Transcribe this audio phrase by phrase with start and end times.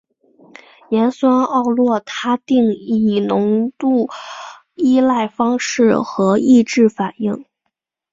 [0.89, 4.09] 盐酸奥洛他定以浓度
[4.73, 5.93] 依赖方式
[6.39, 7.45] 抑制反应。